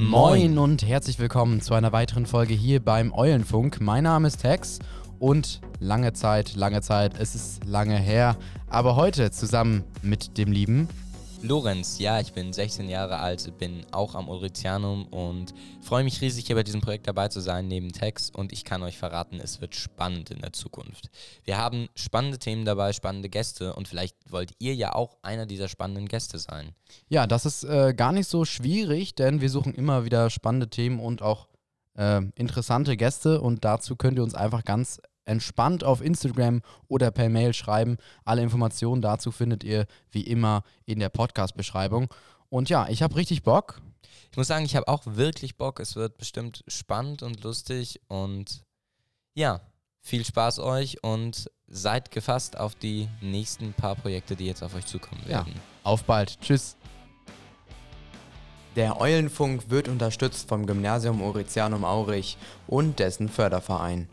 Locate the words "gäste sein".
26.08-26.72